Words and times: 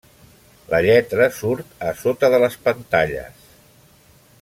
La 0.71 0.79
lletra 0.85 1.27
surt 1.41 1.77
a 1.91 1.93
sota 2.01 2.33
de 2.37 2.41
les 2.45 2.59
pantalles. 2.67 3.49